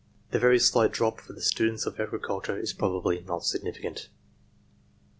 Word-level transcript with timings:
The 0.31 0.39
very 0.39 0.57
slight 0.57 0.91
drop 0.91 1.21
for 1.21 1.33
the 1.33 1.43
students 1.43 1.85
of 1.85 1.99
agriculture 1.99 2.59
probably 2.75 3.19
is 3.19 3.27
not 3.27 3.45
significant. 3.45 4.09